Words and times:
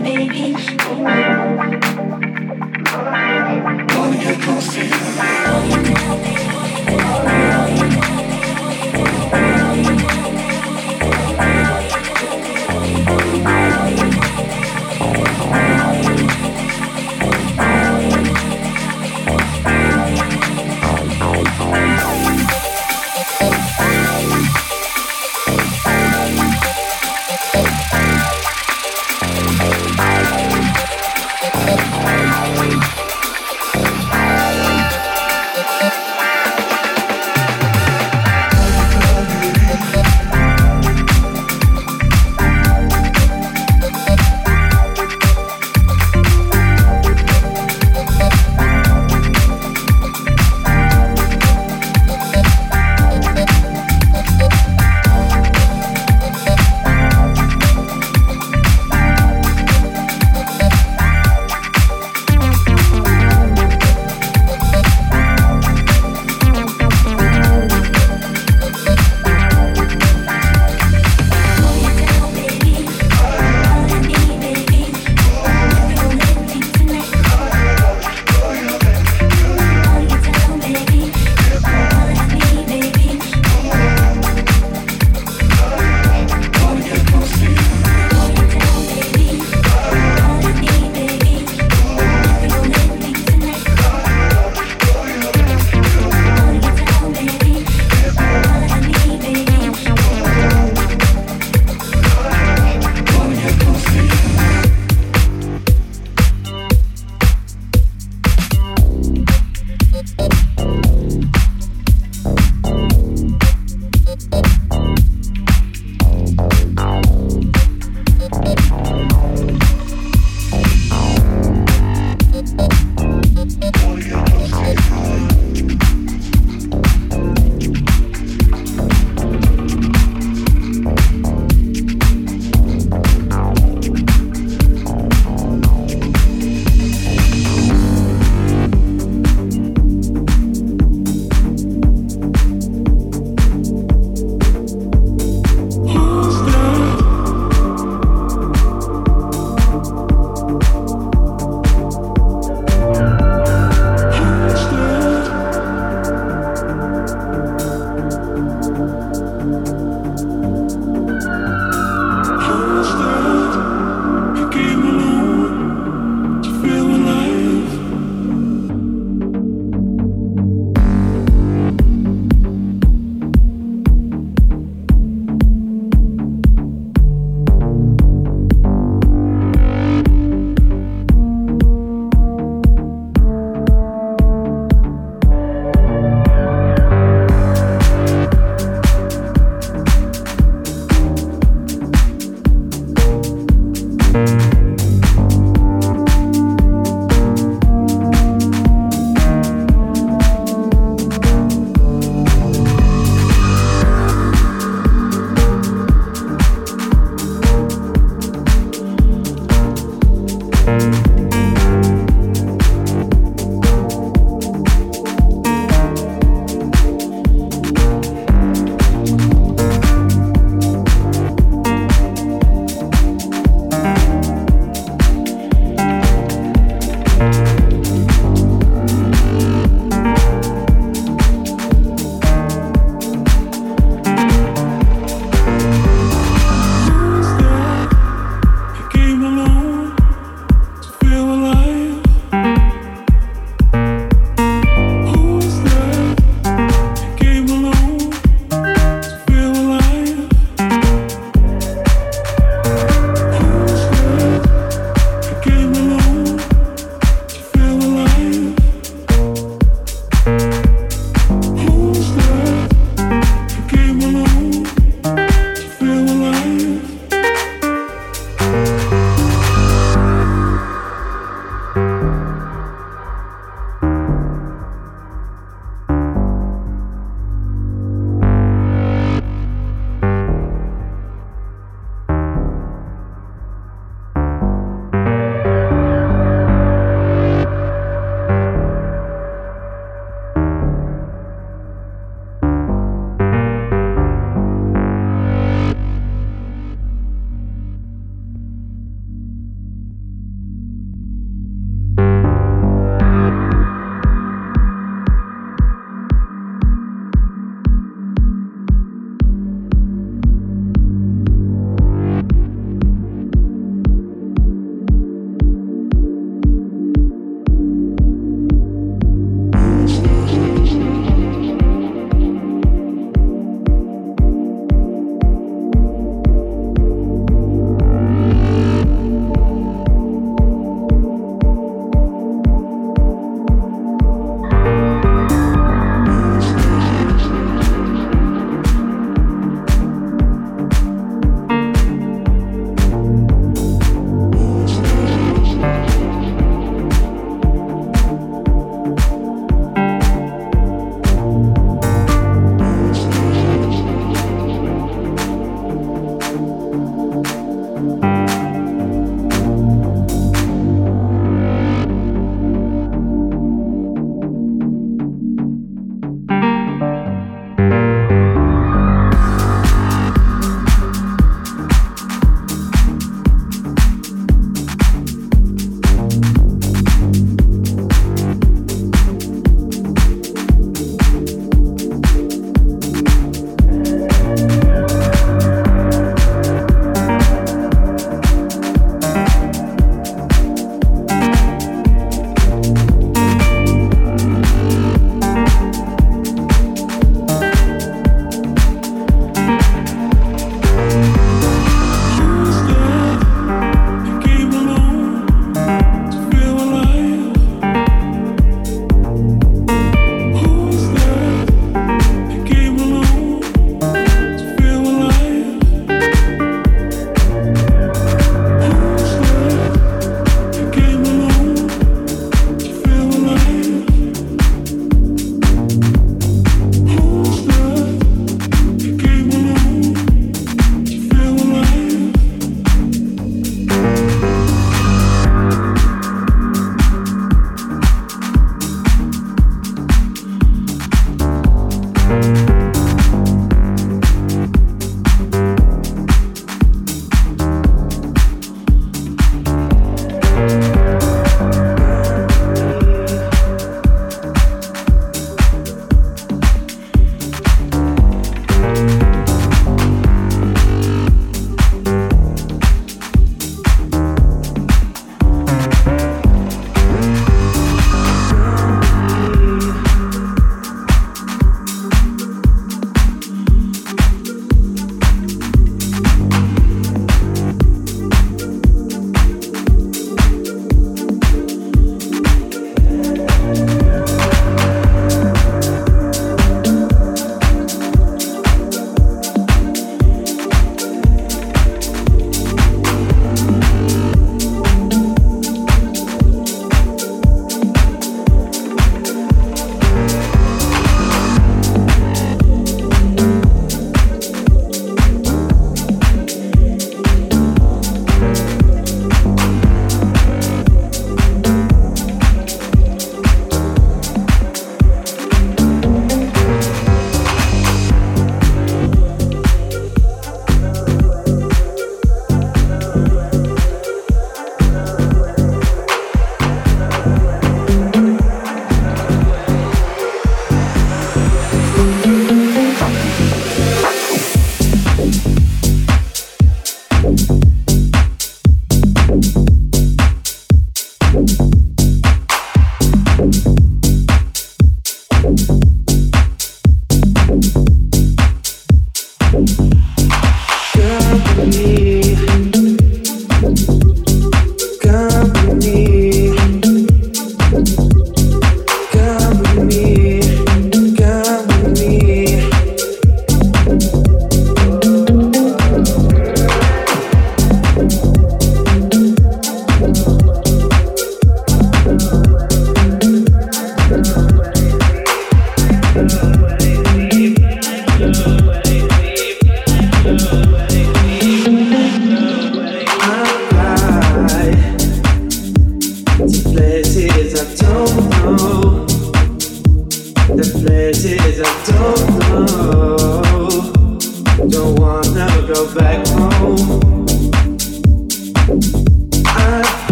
baby. 0.00 1.43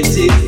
crazy 0.00 0.47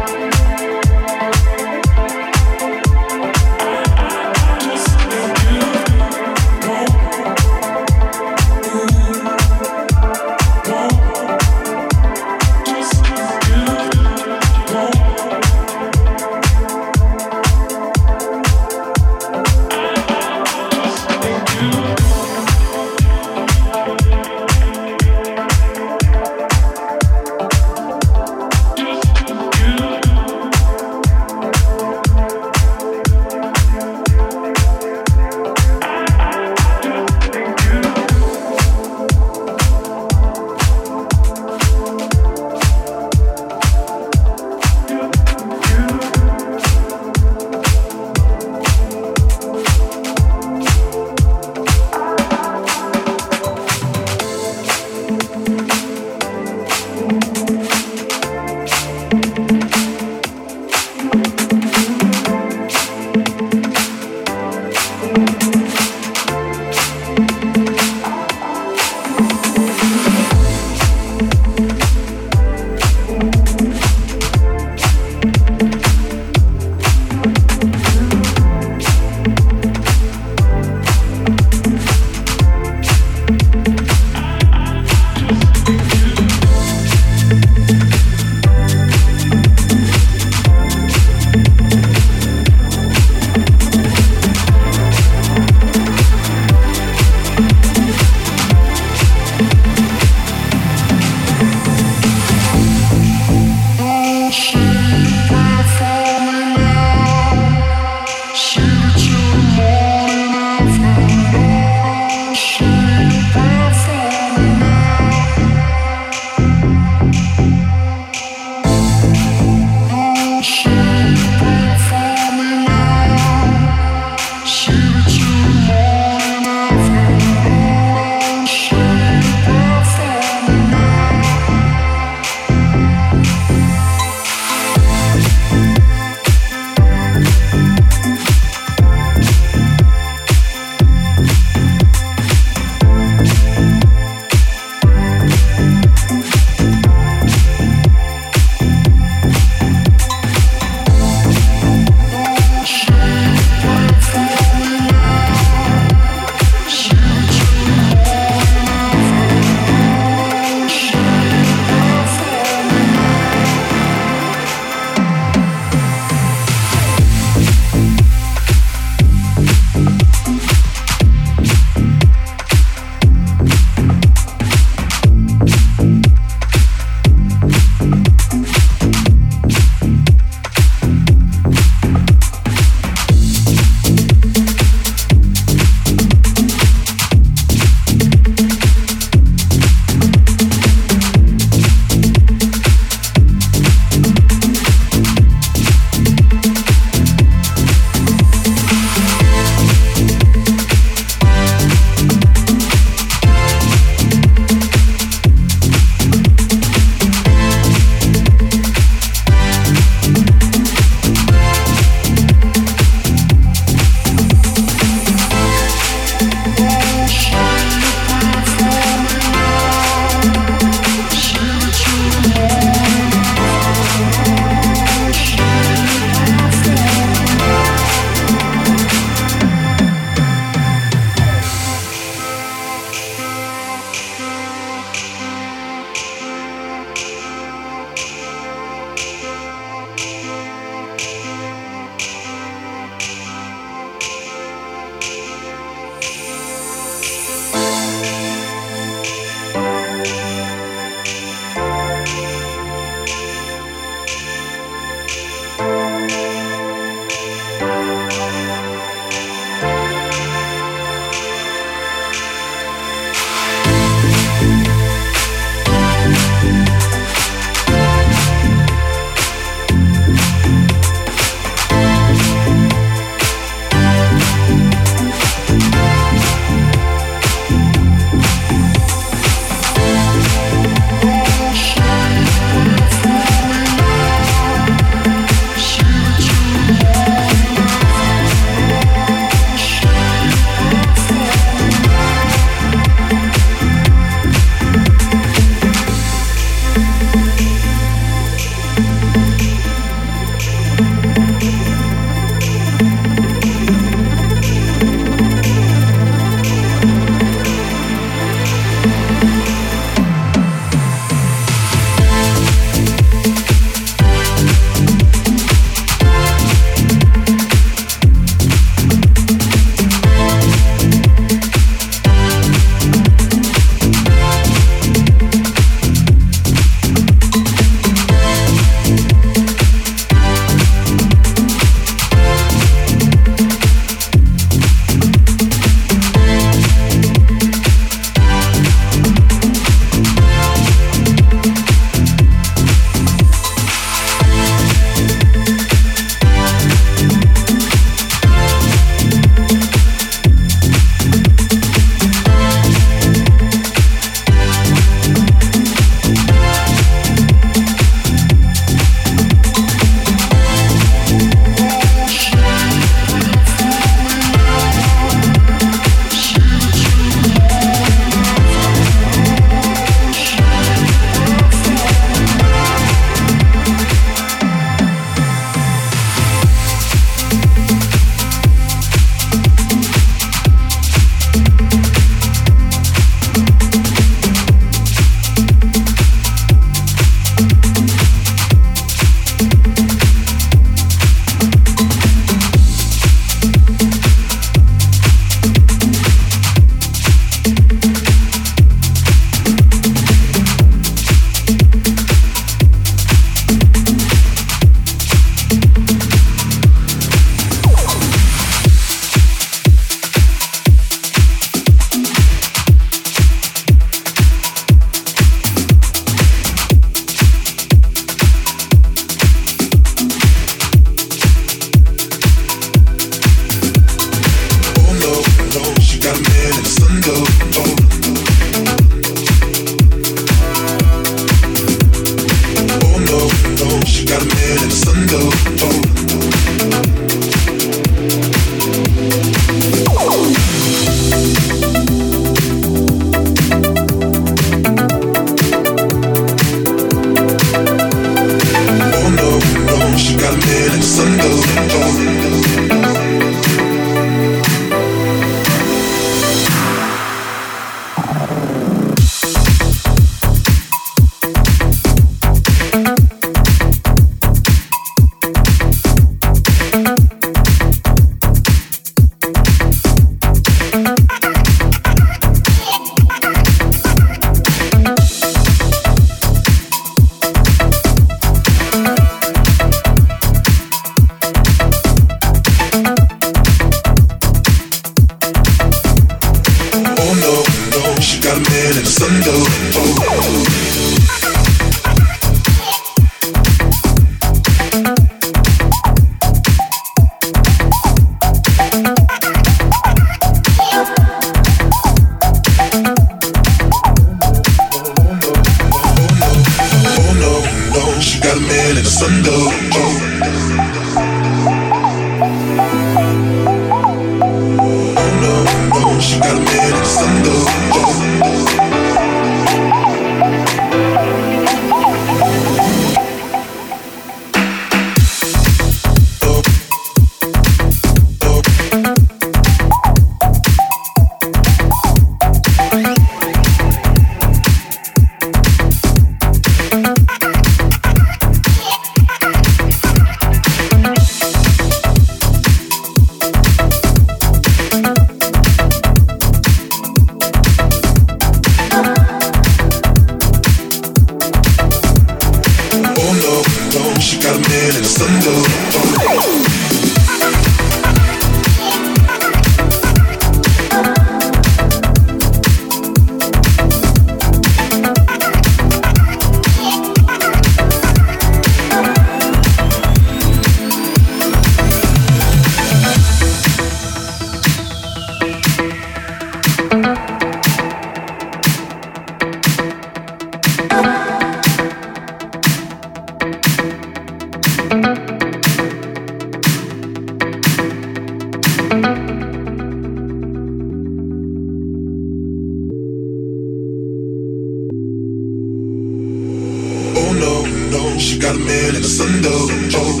No, 597.18 597.46
no, 597.70 597.98
She 597.98 598.18
got 598.18 598.34
a 598.34 598.38
man 598.38 598.76
in 598.76 598.82
a 598.82 598.84
sundo. 598.84 599.30
Oh. 599.74 600.00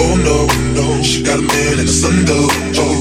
oh 0.00 0.14
no, 0.24 0.46
no, 0.74 1.02
she 1.02 1.22
got 1.22 1.38
a 1.38 1.42
man 1.42 1.78
in 1.78 1.86
a 1.86 1.88
sundo. 1.88 2.48
Oh. 2.76 2.99